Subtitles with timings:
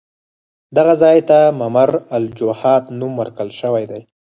[0.77, 4.01] دغه ځای ته ممر الوجحات نوم ورکړل شوی دی.